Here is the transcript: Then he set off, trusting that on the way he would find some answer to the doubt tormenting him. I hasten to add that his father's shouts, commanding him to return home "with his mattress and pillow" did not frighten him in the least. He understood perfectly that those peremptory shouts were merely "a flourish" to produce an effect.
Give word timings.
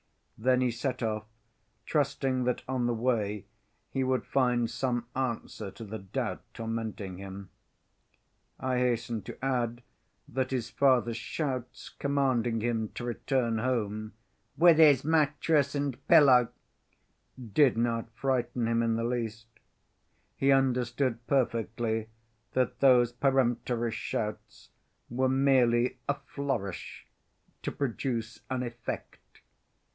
Then 0.35 0.61
he 0.61 0.71
set 0.71 1.03
off, 1.03 1.25
trusting 1.85 2.45
that 2.45 2.63
on 2.67 2.87
the 2.87 2.95
way 2.95 3.45
he 3.91 4.03
would 4.03 4.25
find 4.25 4.67
some 4.67 5.05
answer 5.15 5.69
to 5.69 5.83
the 5.85 5.99
doubt 5.99 6.41
tormenting 6.55 7.19
him. 7.19 7.51
I 8.59 8.79
hasten 8.79 9.21
to 9.21 9.45
add 9.45 9.83
that 10.27 10.49
his 10.49 10.71
father's 10.71 11.17
shouts, 11.17 11.89
commanding 11.89 12.61
him 12.61 12.89
to 12.95 13.03
return 13.03 13.59
home 13.59 14.13
"with 14.57 14.79
his 14.79 15.03
mattress 15.05 15.75
and 15.75 15.95
pillow" 16.07 16.47
did 17.37 17.77
not 17.77 18.09
frighten 18.15 18.65
him 18.67 18.81
in 18.81 18.95
the 18.95 19.03
least. 19.03 19.45
He 20.35 20.51
understood 20.51 21.23
perfectly 21.27 22.09
that 22.53 22.79
those 22.79 23.11
peremptory 23.11 23.91
shouts 23.91 24.69
were 25.11 25.29
merely 25.29 25.99
"a 26.09 26.15
flourish" 26.15 27.05
to 27.61 27.71
produce 27.71 28.39
an 28.49 28.63
effect. 28.63 29.19